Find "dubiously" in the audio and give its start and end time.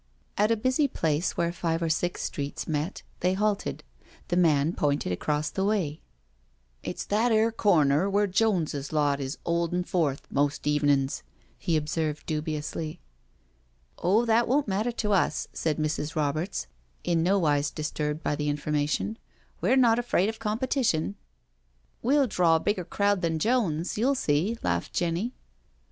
12.25-12.99